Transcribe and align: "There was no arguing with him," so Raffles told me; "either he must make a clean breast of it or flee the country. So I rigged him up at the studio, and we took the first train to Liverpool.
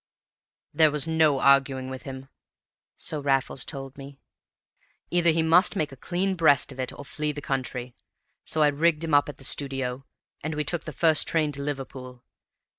"There 0.73 0.89
was 0.89 1.05
no 1.05 1.37
arguing 1.37 1.87
with 1.87 2.01
him," 2.09 2.27
so 2.97 3.21
Raffles 3.21 3.63
told 3.63 3.99
me; 3.99 4.19
"either 5.11 5.29
he 5.29 5.43
must 5.43 5.75
make 5.75 5.91
a 5.91 5.95
clean 5.95 6.33
breast 6.33 6.71
of 6.71 6.79
it 6.79 6.91
or 6.91 7.05
flee 7.05 7.31
the 7.31 7.39
country. 7.39 7.93
So 8.43 8.63
I 8.63 8.69
rigged 8.69 9.03
him 9.03 9.13
up 9.13 9.29
at 9.29 9.37
the 9.37 9.43
studio, 9.43 10.07
and 10.43 10.55
we 10.55 10.63
took 10.63 10.85
the 10.85 10.91
first 10.91 11.27
train 11.27 11.51
to 11.51 11.61
Liverpool. 11.61 12.23